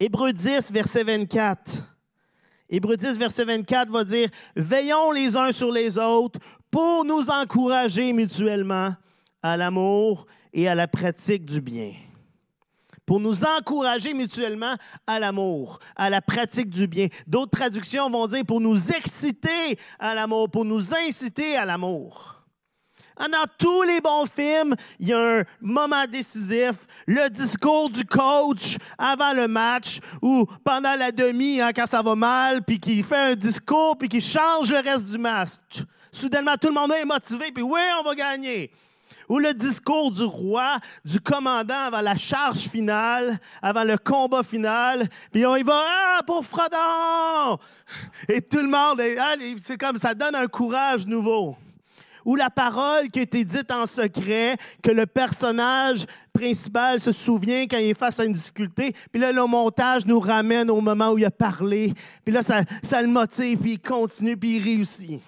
[0.00, 1.82] Hébreu 10, verset 24.
[2.70, 6.38] Hébreu 10, verset 24 va dire Veillons les uns sur les autres
[6.70, 8.94] pour nous encourager mutuellement
[9.42, 11.92] à l'amour et à la pratique du bien.
[13.06, 14.74] Pour nous encourager mutuellement
[15.06, 17.08] à l'amour, à la pratique du bien.
[17.26, 22.38] D'autres traductions vont dire pour nous exciter à l'amour, pour nous inciter à l'amour.
[23.16, 26.74] Hein, dans tous les bons films, il y a un moment décisif,
[27.06, 32.14] le discours du coach avant le match ou pendant la demi, hein, quand ça va
[32.14, 35.82] mal, puis qui fait un discours, puis qui change le reste du match.
[36.12, 38.70] Soudainement, tout le monde est motivé, puis oui, on va gagner.
[39.28, 45.08] Ou le discours du roi, du commandant avant la charge finale, avant le combat final.
[45.32, 47.58] Puis on y va, ah, pour Frodon!
[48.28, 51.56] Et tout le monde, ah, c'est comme ça donne un courage nouveau
[52.28, 57.62] ou la parole qui a été dite en secret, que le personnage principal se souvient
[57.62, 58.94] quand il est face à une difficulté.
[59.10, 61.94] Puis là, le montage nous ramène au moment où il a parlé.
[62.26, 65.22] Puis là, ça, ça le motive, puis il continue, puis il réussit.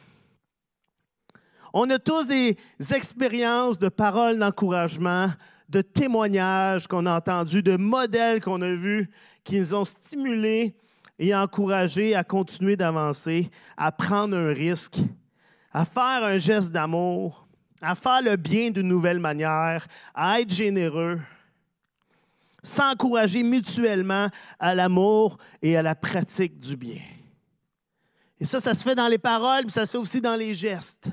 [1.72, 2.56] On a tous des
[2.94, 5.28] expériences de paroles d'encouragement,
[5.68, 9.08] de témoignages qu'on a entendus, de modèles qu'on a vus
[9.44, 10.74] qui nous ont stimulés
[11.18, 14.98] et encouragés à continuer d'avancer, à prendre un risque
[15.72, 17.46] à faire un geste d'amour,
[17.80, 21.20] à faire le bien d'une nouvelle manière, à être généreux,
[22.62, 24.28] s'encourager mutuellement
[24.58, 27.00] à l'amour et à la pratique du bien.
[28.38, 30.54] Et ça, ça se fait dans les paroles, mais ça se fait aussi dans les
[30.54, 31.10] gestes.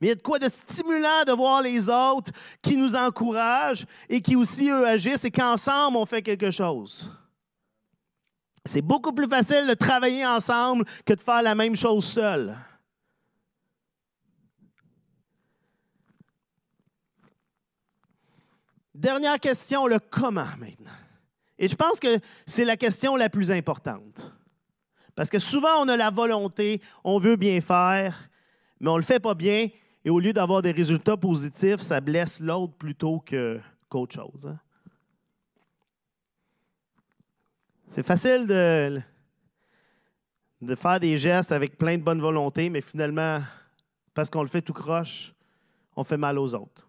[0.00, 2.32] Mais il y a de quoi de stimulant de voir les autres
[2.62, 7.10] qui nous encouragent et qui aussi, eux, agissent et qu'ensemble, on fait quelque chose.
[8.64, 12.56] C'est beaucoup plus facile de travailler ensemble que de faire la même chose seul.
[18.94, 20.90] Dernière question, le comment maintenant?
[21.58, 24.32] Et je pense que c'est la question la plus importante.
[25.14, 28.28] Parce que souvent, on a la volonté, on veut bien faire,
[28.80, 29.68] mais on ne le fait pas bien.
[30.08, 34.46] Et au lieu d'avoir des résultats positifs, ça blesse l'autre plutôt qu'autre chose.
[34.46, 34.58] Hein.
[37.88, 39.02] C'est facile de,
[40.62, 43.42] de faire des gestes avec plein de bonne volonté, mais finalement,
[44.14, 45.34] parce qu'on le fait tout croche,
[45.94, 46.88] on fait mal aux autres.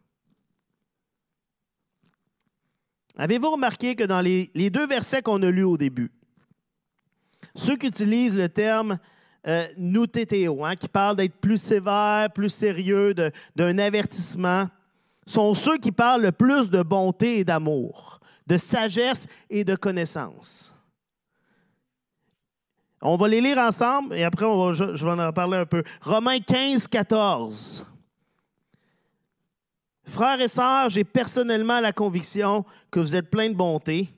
[3.17, 6.13] Avez-vous remarqué que dans les, deux versets qu'on a lus au début,
[7.53, 8.97] ceux qui utilisent le terme
[9.47, 10.05] euh, nous
[10.63, 13.13] hein, qui parle d'être plus sévère, plus sérieux,
[13.55, 14.67] d'un avertissement,
[15.25, 20.73] sont ceux qui parlent le plus de bonté et d'amour, de sagesse et de connaissance.
[23.01, 25.83] On va les lire ensemble et après, je vais en parler un peu.
[26.01, 27.85] Romains 15, 14.
[30.03, 34.09] Frères et sœurs, j'ai personnellement la conviction que vous êtes plein de bonté,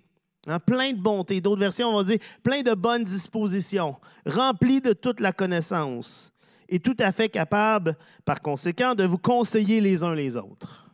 [0.48, 1.42] hein, plein de bonté.
[1.42, 6.32] D'autres versions, on va dire plein de bonnes dispositions, remplis de toute la connaissance
[6.72, 10.90] et tout à fait capable, par conséquent, de vous conseiller les uns les autres.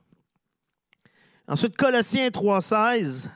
[1.48, 3.30] Ensuite, Colossiens 3,16.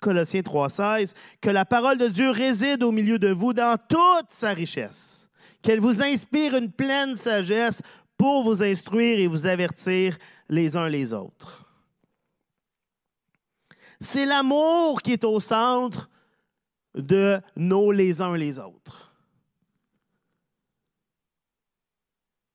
[0.00, 1.14] Colossiens 3,16.
[1.40, 5.28] Que la parole de Dieu réside au milieu de vous dans toute sa richesse.
[5.62, 7.82] Qu'elle vous inspire une pleine sagesse
[8.16, 10.16] pour vous instruire et vous avertir
[10.48, 11.65] les uns les autres.
[14.00, 16.08] C'est l'amour qui est au centre
[16.94, 19.12] de nos les uns les autres.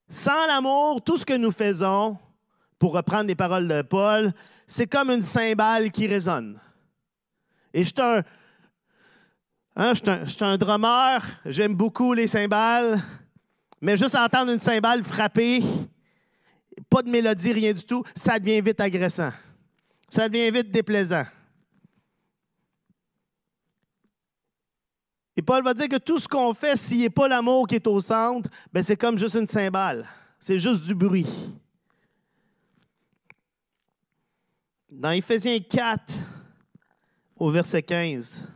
[0.09, 2.17] Sans l'amour, tout ce que nous faisons,
[2.77, 4.33] pour reprendre les paroles de Paul,
[4.67, 6.59] c'est comme une cymbale qui résonne.
[7.73, 8.23] Et je suis un,
[9.75, 9.93] hein,
[10.41, 12.99] un drummer, j'aime beaucoup les cymbales.
[13.79, 15.63] Mais juste entendre une cymbale frapper,
[16.89, 19.31] pas de mélodie, rien du tout, ça devient vite agressant.
[20.11, 21.23] Ça devient vite déplaisant.
[25.37, 27.75] Et Paul va dire que tout ce qu'on fait, s'il n'y a pas l'amour qui
[27.75, 30.05] est au centre, ben c'est comme juste une cymbale.
[30.37, 31.25] C'est juste du bruit.
[34.89, 36.13] Dans Éphésiens 4,
[37.37, 38.51] au verset 15,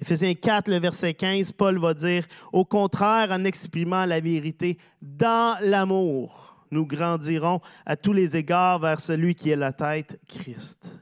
[0.00, 5.56] Éphésiens 4, le verset 15, Paul va dire, au contraire, en exprimant la vérité, dans
[5.60, 10.92] l'amour, nous grandirons à tous les égards vers celui qui est la tête, Christ.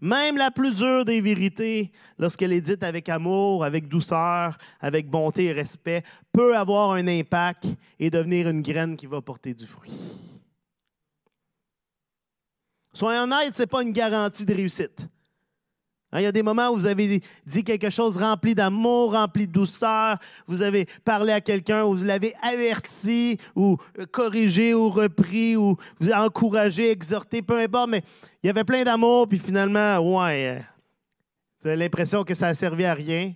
[0.00, 5.44] Même la plus dure des vérités, lorsqu'elle est dite avec amour, avec douceur, avec bonté
[5.44, 7.68] et respect, peut avoir un impact
[7.98, 9.92] et devenir une graine qui va porter du fruit.
[12.92, 15.06] Soyons honnêtes, ce n'est pas une garantie de réussite.
[16.12, 19.46] Hein, il y a des moments où vous avez dit quelque chose rempli d'amour, rempli
[19.46, 23.76] de douceur, vous avez parlé à quelqu'un, ou vous l'avez averti, ou
[24.10, 25.76] corrigé, ou repris, ou
[26.12, 28.02] encouragé, exhorté, peu importe, mais
[28.42, 30.60] il y avait plein d'amour, puis finalement, ouais, euh,
[31.60, 33.32] vous avez l'impression que ça a servi à rien.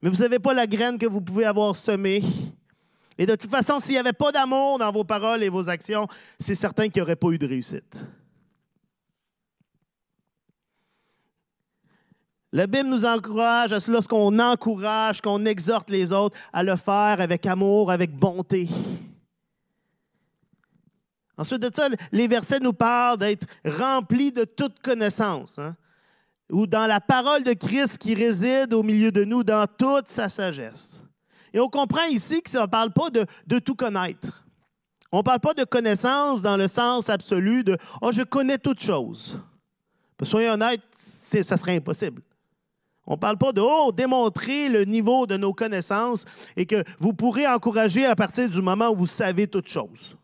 [0.00, 2.22] Mais vous n'avez pas la graine que vous pouvez avoir semée.
[3.18, 6.08] Et de toute façon, s'il n'y avait pas d'amour dans vos paroles et vos actions,
[6.38, 8.04] c'est certain qu'il n'y aurait pas eu de réussite.
[12.54, 17.16] La Bible nous encourage à cela, lorsqu'on encourage, qu'on exhorte les autres à le faire
[17.20, 18.68] avec amour, avec bonté.
[21.36, 25.74] Ensuite de ça, les versets nous parlent d'être remplis de toute connaissance, hein,
[26.48, 30.28] ou dans la parole de Christ qui réside au milieu de nous, dans toute sa
[30.28, 31.02] sagesse.
[31.52, 34.44] Et on comprend ici que ça ne parle pas de, tout connaître.
[35.10, 38.80] On ne parle pas de connaissance dans le sens absolu de Oh, je connais toutes
[38.80, 39.40] choses.
[40.22, 42.22] Soyez honnêtes, ça serait impossible.
[43.06, 46.24] On ne parle pas de oh, démontrer le niveau de nos connaissances
[46.56, 50.16] et que vous pourrez encourager à partir du moment où vous savez toutes choses.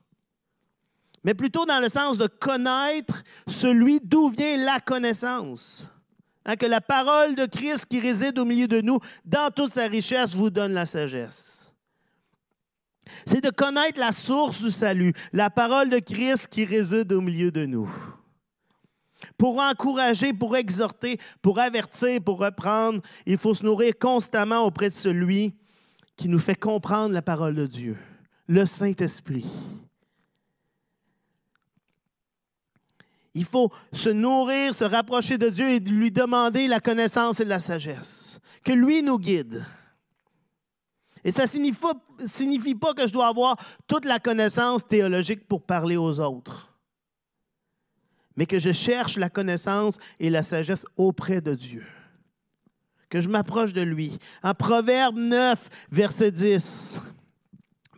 [1.22, 5.86] Mais plutôt dans le sens de connaître celui d'où vient la connaissance.
[6.46, 9.86] Hein, que la parole de Christ qui réside au milieu de nous, dans toute sa
[9.86, 11.74] richesse, vous donne la sagesse.
[13.26, 17.50] C'est de connaître la source du salut, la parole de Christ qui réside au milieu
[17.50, 17.90] de nous
[19.36, 23.00] pour encourager, pour exhorter, pour avertir, pour reprendre.
[23.26, 25.54] Il faut se nourrir constamment auprès de celui
[26.16, 27.96] qui nous fait comprendre la parole de Dieu,
[28.46, 29.46] le Saint-Esprit.
[33.34, 37.60] Il faut se nourrir, se rapprocher de Dieu et lui demander la connaissance et la
[37.60, 38.40] sagesse.
[38.64, 39.64] Que lui nous guide.
[41.22, 41.86] Et ça ne signifie,
[42.24, 43.56] signifie pas que je dois avoir
[43.86, 46.69] toute la connaissance théologique pour parler aux autres
[48.40, 51.84] mais que je cherche la connaissance et la sagesse auprès de Dieu.
[53.10, 54.18] Que je m'approche de lui.
[54.42, 57.02] En Proverbe 9, verset 10.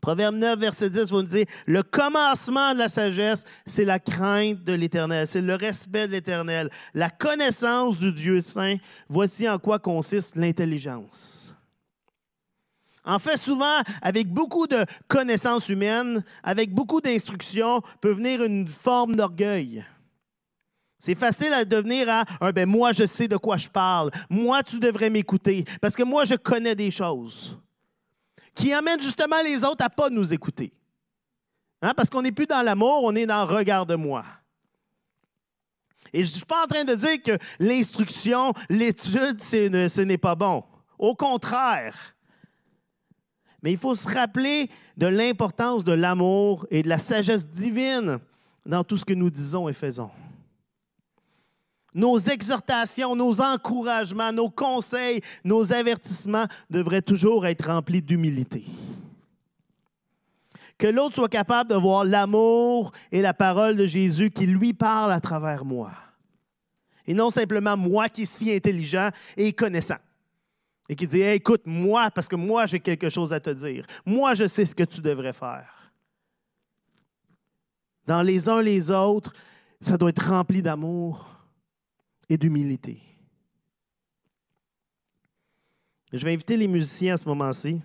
[0.00, 4.64] Proverbe 9, verset 10, vous nous dit, le commencement de la sagesse, c'est la crainte
[4.64, 8.78] de l'Éternel, c'est le respect de l'Éternel, la connaissance du Dieu saint.
[9.08, 11.54] Voici en quoi consiste l'intelligence.
[13.04, 19.14] En fait, souvent, avec beaucoup de connaissances humaines, avec beaucoup d'instructions, peut venir une forme
[19.14, 19.84] d'orgueil.
[21.04, 24.12] C'est facile à devenir à ah, ben moi je sais de quoi je parle.
[24.30, 27.58] Moi tu devrais m'écouter parce que moi je connais des choses
[28.54, 30.72] qui amènent justement les autres à pas nous écouter.
[31.82, 31.92] Hein?
[31.96, 34.24] Parce qu'on n'est plus dans l'amour, on est dans regarde-moi.
[36.12, 40.36] Et je ne suis pas en train de dire que l'instruction, l'étude, ce n'est pas
[40.36, 40.62] bon.
[41.00, 42.14] Au contraire.
[43.60, 48.20] Mais il faut se rappeler de l'importance de l'amour et de la sagesse divine
[48.64, 50.12] dans tout ce que nous disons et faisons
[51.94, 58.64] nos exhortations, nos encouragements, nos conseils, nos avertissements devraient toujours être remplis d'humilité.
[60.78, 65.12] Que l'autre soit capable de voir l'amour et la parole de Jésus qui lui parle
[65.12, 65.92] à travers moi.
[67.06, 69.98] Et non simplement moi qui suis si intelligent et connaissant.
[70.88, 73.86] Et qui dit écoute, moi, parce que moi, j'ai quelque chose à te dire.
[74.04, 75.92] Moi, je sais ce que tu devrais faire.
[78.06, 79.32] Dans les uns les autres,
[79.80, 81.31] ça doit être rempli d'amour
[82.32, 82.98] et d'humilité.
[86.14, 87.78] Je vais inviter les musiciens à ce moment-ci.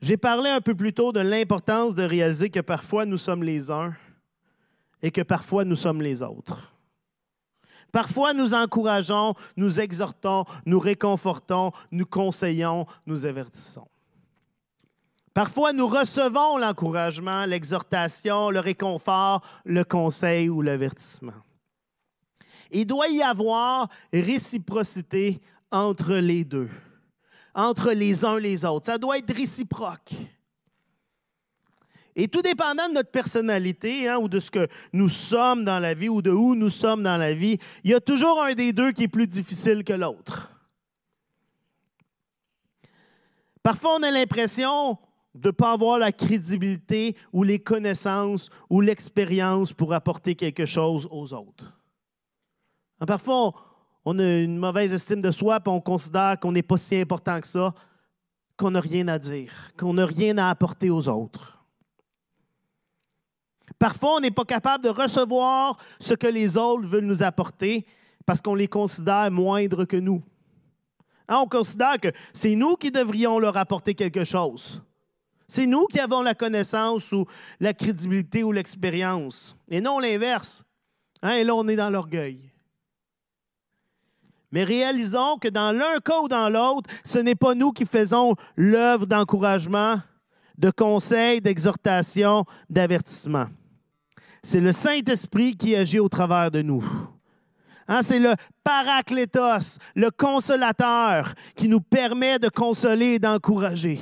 [0.00, 3.70] J'ai parlé un peu plus tôt de l'importance de réaliser que parfois nous sommes les
[3.70, 3.94] uns
[5.02, 6.74] et que parfois nous sommes les autres.
[7.92, 13.88] Parfois nous encourageons, nous exhortons, nous réconfortons, nous conseillons, nous avertissons.
[15.38, 21.44] Parfois, nous recevons l'encouragement, l'exhortation, le réconfort, le conseil ou l'avertissement.
[22.72, 26.68] Il doit y avoir réciprocité entre les deux,
[27.54, 28.86] entre les uns et les autres.
[28.86, 30.12] Ça doit être réciproque.
[32.16, 35.94] Et tout dépendant de notre personnalité hein, ou de ce que nous sommes dans la
[35.94, 38.72] vie ou de où nous sommes dans la vie, il y a toujours un des
[38.72, 40.50] deux qui est plus difficile que l'autre.
[43.62, 44.98] Parfois, on a l'impression
[45.38, 51.06] de ne pas avoir la crédibilité ou les connaissances ou l'expérience pour apporter quelque chose
[51.10, 51.72] aux autres.
[53.00, 53.52] Hein, parfois,
[54.04, 57.40] on a une mauvaise estime de soi, et on considère qu'on n'est pas si important
[57.40, 57.72] que ça,
[58.56, 61.62] qu'on n'a rien à dire, qu'on n'a rien à apporter aux autres.
[63.78, 67.86] Parfois, on n'est pas capable de recevoir ce que les autres veulent nous apporter
[68.26, 70.22] parce qu'on les considère moindres que nous.
[71.28, 74.82] Hein, on considère que c'est nous qui devrions leur apporter quelque chose.
[75.48, 77.24] C'est nous qui avons la connaissance ou
[77.58, 80.62] la crédibilité ou l'expérience, et non l'inverse.
[81.22, 82.50] Hein, et là, on est dans l'orgueil.
[84.52, 88.34] Mais réalisons que dans l'un cas ou dans l'autre, ce n'est pas nous qui faisons
[88.56, 90.00] l'œuvre d'encouragement,
[90.56, 93.46] de conseil, d'exhortation, d'avertissement.
[94.42, 96.84] C'est le Saint-Esprit qui agit au travers de nous.
[97.88, 103.98] Hein, c'est le paraclétos, le consolateur, qui nous permet de consoler et d'encourager.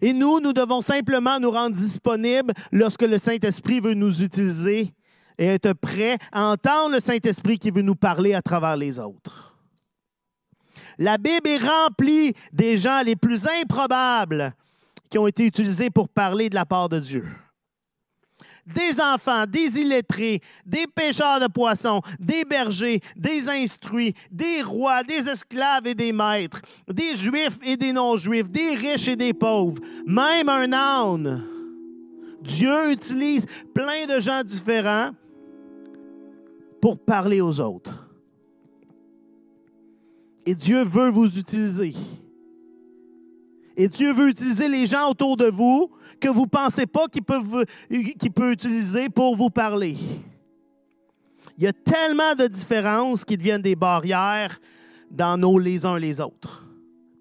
[0.00, 4.92] Et nous, nous devons simplement nous rendre disponibles lorsque le Saint-Esprit veut nous utiliser
[5.38, 9.54] et être prêt à entendre le Saint-Esprit qui veut nous parler à travers les autres.
[10.98, 14.52] La Bible est remplie des gens les plus improbables
[15.08, 17.24] qui ont été utilisés pour parler de la part de Dieu
[18.74, 25.28] des enfants, des illettrés, des pêcheurs de poissons, des bergers, des instruits, des rois, des
[25.28, 30.48] esclaves et des maîtres, des juifs et des non-juifs, des riches et des pauvres, même
[30.48, 31.44] un âne.
[32.42, 35.10] Dieu utilise plein de gens différents
[36.80, 38.08] pour parler aux autres.
[40.46, 41.94] Et Dieu veut vous utiliser.
[43.80, 47.22] Et Dieu veut utiliser les gens autour de vous que vous ne pensez pas qu'il
[47.22, 47.40] peut,
[48.34, 49.96] peut utiliser pour vous parler.
[51.56, 54.60] Il y a tellement de différences qui deviennent des barrières
[55.10, 56.62] dans nos les uns les autres.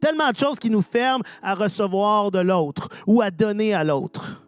[0.02, 4.44] Tellement de choses qui nous ferment à recevoir de l'autre ou à donner à l'autre.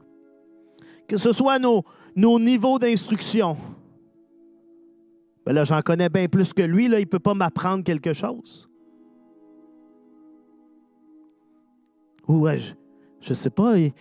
[1.07, 3.55] Que ce soit nos, nos niveaux d'instruction.
[5.45, 8.11] Ben là, j'en connais bien plus que lui, là, il ne peut pas m'apprendre quelque
[8.11, 8.69] chose.
[12.31, 13.91] Ou je ne sais pas, il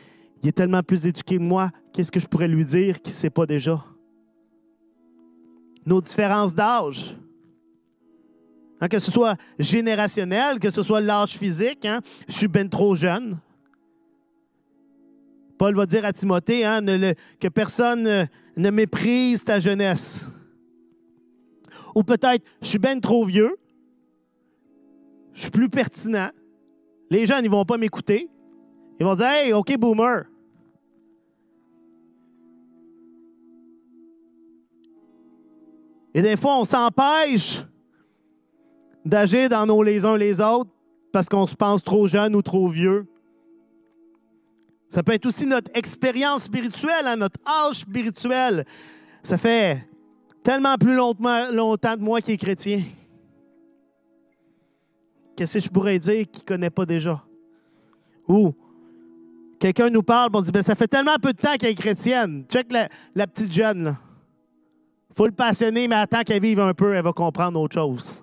[0.45, 1.73] est tellement plus éduqué que moi.
[1.93, 3.85] Qu'est-ce que je pourrais lui dire qu'il ne sait pas déjà?
[5.85, 7.17] Nos différences d'âge.
[8.81, 11.85] Hein, que ce soit générationnel, que ce soit l'âge physique.
[11.85, 13.41] Hein, je suis bien trop jeune.
[15.59, 16.81] Paul va dire à Timothée hein,
[17.41, 18.25] que personne ne,
[18.57, 20.29] ne méprise ta jeunesse.
[21.97, 23.57] Ou peut-être, je suis bien trop vieux.
[25.33, 26.31] Je suis plus pertinent.
[27.11, 28.31] Les jeunes, ils vont pas m'écouter.
[28.99, 30.25] Ils vont dire Hey, OK, boomer.
[36.15, 37.65] Et des fois, on s'empêche
[39.05, 40.71] d'agir dans nos les uns les autres
[41.13, 43.07] parce qu'on se pense trop jeune ou trop vieux.
[44.89, 48.67] Ça peut être aussi notre expérience spirituelle, hein, notre âge spirituel.
[49.23, 49.87] Ça fait
[50.43, 52.83] tellement plus longtemps, longtemps de moi qui est chrétien.
[55.41, 57.25] Qu'est-ce que je pourrais dire qu'il ne connaît pas déjà?
[58.29, 58.53] Ou
[59.59, 62.45] quelqu'un nous parle, on dit ben, Ça fait tellement peu de temps qu'elle est chrétienne.
[62.47, 63.85] Check la, la petite jeune.
[63.85, 63.97] Là
[65.17, 68.23] faut le passionner, mais attends qu'elle vive un peu, elle va comprendre autre chose.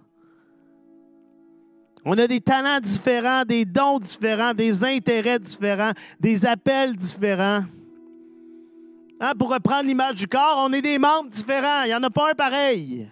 [2.05, 7.63] On a des talents différents, des dons différents, des intérêts différents, des appels différents.
[9.19, 11.81] Hein, pour reprendre l'image du corps, on est des membres différents.
[11.83, 13.09] Il n'y en a pas un pareil.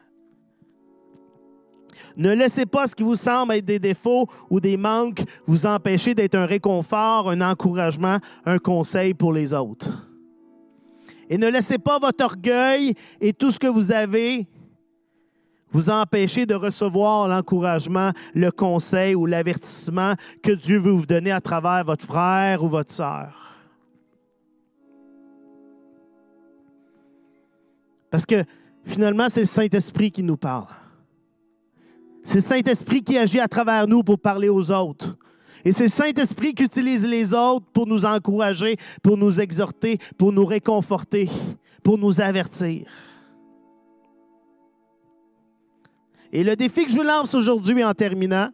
[2.18, 6.16] Ne laissez pas ce qui vous semble être des défauts ou des manques vous empêcher
[6.16, 10.08] d'être un réconfort, un encouragement, un conseil pour les autres.
[11.30, 14.48] Et ne laissez pas votre orgueil et tout ce que vous avez
[15.72, 21.42] vous empêcher de recevoir l'encouragement, le conseil ou l'avertissement que Dieu veut vous donner à
[21.42, 23.58] travers votre frère ou votre sœur.
[28.10, 28.46] Parce que
[28.86, 30.68] finalement, c'est le Saint-Esprit qui nous parle.
[32.26, 35.16] C'est le Saint-Esprit qui agit à travers nous pour parler aux autres.
[35.64, 40.34] Et c'est le Saint-Esprit qui utilise les autres pour nous encourager, pour nous exhorter, pour
[40.34, 41.30] nous réconforter,
[41.84, 42.88] pour nous avertir.
[46.34, 48.50] Et le défi que je vous lance aujourd'hui en terminant,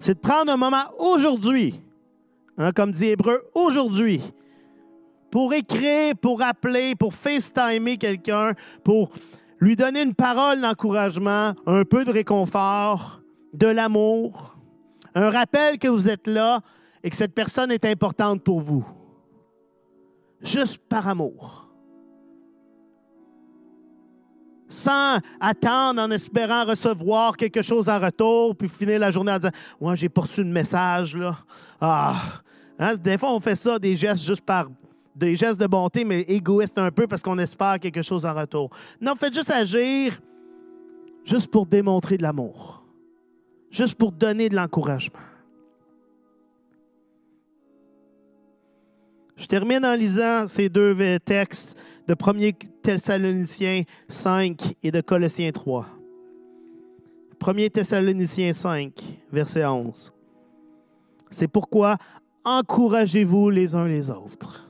[0.00, 1.78] c'est de prendre un moment aujourd'hui,
[2.56, 4.22] hein, comme dit Hébreu, aujourd'hui,
[5.30, 9.10] pour écrire, pour appeler, pour FaceTimer quelqu'un, pour
[9.60, 13.20] lui donner une parole d'encouragement, un peu de réconfort,
[13.52, 14.56] de l'amour,
[15.14, 16.62] un rappel que vous êtes là
[17.02, 18.86] et que cette personne est importante pour vous.
[20.40, 21.68] Juste par amour.
[24.68, 29.50] Sans attendre en espérant recevoir quelque chose en retour, puis finir la journée en disant
[29.80, 31.36] Moi, j'ai poursu le message, là.
[31.80, 32.14] Ah!
[32.78, 34.68] Hein, des fois, on fait ça, des gestes juste par.
[35.20, 38.70] Des gestes de bonté, mais égoïstes un peu parce qu'on espère quelque chose en retour.
[39.00, 40.20] Non, faites juste agir
[41.24, 42.80] juste pour démontrer de l'amour
[43.70, 45.20] juste pour donner de l'encouragement.
[49.36, 52.50] Je termine en lisant ces deux textes de 1
[52.82, 55.86] Thessaloniciens 5 et de Colossiens 3.
[57.46, 58.92] 1 Thessaloniciens 5,
[59.32, 60.12] verset 11.
[61.30, 61.96] C'est pourquoi
[62.44, 64.69] encouragez-vous les uns les autres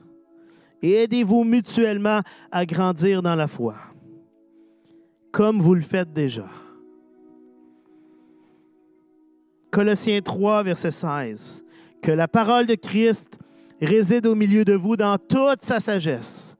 [0.81, 2.21] et aidez-vous mutuellement
[2.51, 3.75] à grandir dans la foi,
[5.31, 6.45] comme vous le faites déjà.
[9.69, 11.63] Colossiens 3, verset 16.
[12.01, 13.39] Que la parole de Christ
[13.81, 16.57] réside au milieu de vous dans toute sa sagesse.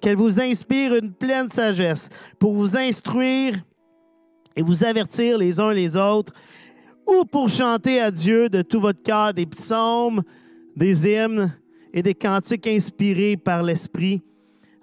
[0.00, 2.08] Qu'elle vous inspire une pleine sagesse
[2.38, 3.56] pour vous instruire
[4.56, 6.32] et vous avertir les uns les autres,
[7.06, 10.22] ou pour chanter à Dieu de tout votre cœur des psaumes,
[10.74, 11.52] des hymnes
[11.98, 14.22] et des cantiques inspirés par l'Esprit,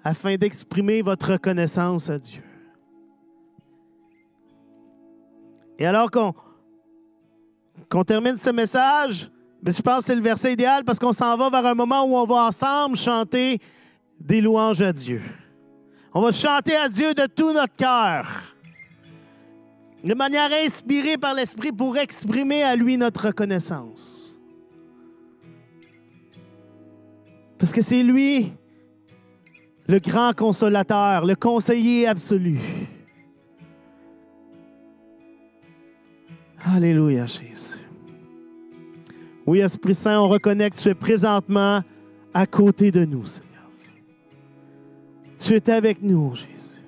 [0.04, 2.42] afin d'exprimer votre reconnaissance à Dieu.
[5.78, 9.30] Et alors qu'on termine ce message,
[9.62, 12.04] mais je pense que c'est le verset idéal parce qu'on s'en va vers un moment
[12.04, 13.60] où on va ensemble chanter
[14.20, 15.22] des louanges à Dieu.
[16.12, 18.26] On va chanter à Dieu de tout notre cœur,
[20.04, 24.15] de manière inspirée par l'Esprit pour exprimer à lui notre reconnaissance.
[27.58, 28.52] Parce que c'est lui
[29.88, 32.60] le grand consolateur, le conseiller absolu.
[36.64, 37.80] Alléluia, Jésus.
[39.46, 41.82] Oui, Esprit Saint, on reconnaît que tu es présentement
[42.34, 43.70] à côté de nous, Seigneur.
[45.38, 46.82] Tu es avec nous, Jésus.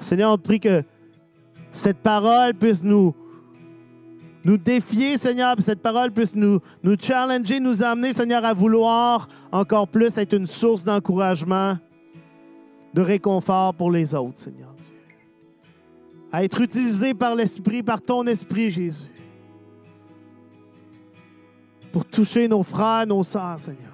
[0.00, 0.82] Seigneur, on te prie que
[1.70, 3.14] cette parole puisse nous,
[4.44, 9.28] nous défier, Seigneur, que cette parole puisse nous, nous challenger, nous amener, Seigneur, à vouloir
[9.52, 11.78] encore plus être une source d'encouragement,
[12.92, 14.86] de réconfort pour les autres, Seigneur Dieu.
[16.32, 19.06] À être utilisé par l'Esprit, par ton Esprit, Jésus,
[21.92, 23.91] pour toucher nos frères, nos sœurs, Seigneur.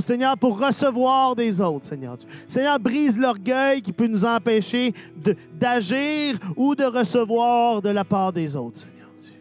[0.00, 2.28] Seigneur, pour recevoir des autres, Seigneur Dieu.
[2.48, 4.92] Seigneur, brise l'orgueil qui peut nous empêcher
[5.54, 9.32] d'agir ou de recevoir de la part des autres, Seigneur Dieu.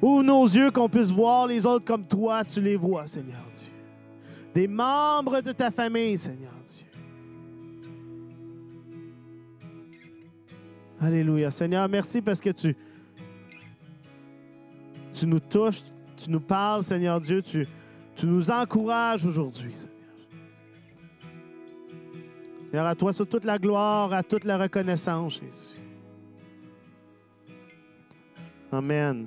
[0.00, 3.68] Ouvre nos yeux qu'on puisse voir les autres comme toi, tu les vois, Seigneur Dieu.
[4.54, 6.86] Des membres de ta famille, Seigneur Dieu.
[11.00, 11.50] Alléluia.
[11.50, 12.76] Seigneur, merci parce que tu,
[15.12, 15.82] tu nous touches,
[16.16, 17.66] tu nous parles, Seigneur Dieu, tu,
[18.16, 19.92] tu nous encourages aujourd'hui, Seigneur.
[22.70, 25.76] Seigneur, à toi sur toute la gloire, à toute la reconnaissance, Jésus.
[28.72, 29.26] Amen.